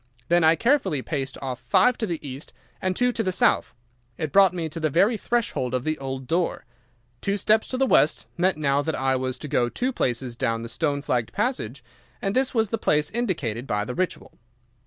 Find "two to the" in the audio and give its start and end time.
2.95-3.31